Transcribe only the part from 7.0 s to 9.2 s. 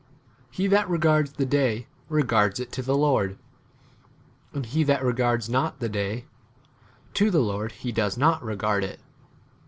to [the] Lord he does not regard it.